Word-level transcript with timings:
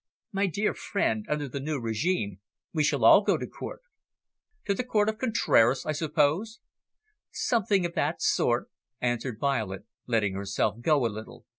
"My 0.31 0.47
dear 0.47 0.73
friend, 0.73 1.27
under 1.29 1.47
the 1.47 1.59
new 1.59 1.79
regime, 1.79 2.39
we 2.73 2.83
shall 2.83 3.05
all 3.05 3.21
go 3.21 3.37
to 3.37 3.45
Court." 3.45 3.83
"To 4.65 4.73
the 4.73 4.83
Court 4.83 5.07
of 5.09 5.19
Contraras, 5.19 5.85
I 5.85 5.91
suppose?" 5.91 6.59
"Something 7.29 7.85
of 7.85 7.93
that 7.93 8.19
sort," 8.19 8.71
answered 8.99 9.37
Violet, 9.39 9.85
letting 10.07 10.33
herself 10.33 10.81
go 10.81 11.05
a 11.05 11.05
little. 11.07 11.45